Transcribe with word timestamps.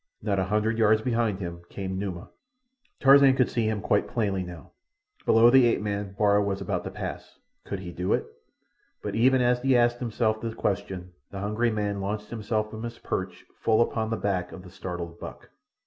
Not 0.23 0.39
a 0.39 0.45
hundred 0.45 0.79
yards 0.79 0.99
behind 1.03 1.37
him 1.37 1.61
came 1.69 1.99
Numa. 1.99 2.31
Tarzan 2.99 3.35
could 3.35 3.49
see 3.51 3.69
him 3.69 3.81
quite 3.81 4.07
plainly 4.07 4.41
now. 4.41 4.71
Below 5.27 5.51
the 5.51 5.67
ape 5.67 5.79
man 5.79 6.15
Bara 6.17 6.43
was 6.43 6.59
about 6.59 6.83
to 6.85 6.89
pass. 6.89 7.37
Could 7.65 7.81
he 7.81 7.91
do 7.91 8.11
it? 8.13 8.25
But 9.03 9.13
even 9.13 9.41
as 9.41 9.61
he 9.61 9.77
asked 9.77 9.99
himself 9.99 10.41
the 10.41 10.55
question 10.55 11.11
the 11.29 11.41
hungry 11.41 11.69
man 11.69 12.01
launched 12.01 12.31
himself 12.31 12.71
from 12.71 12.81
his 12.81 12.97
perch 12.97 13.45
full 13.59 13.79
upon 13.79 14.09
the 14.09 14.17
back 14.17 14.51
of 14.51 14.63
the 14.63 14.71
startled 14.71 15.19
buck. 15.19 15.51